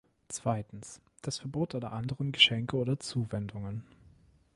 [0.29, 3.83] Zweitens, das Verbot aller anderen Geschenke oder Zuwendungen.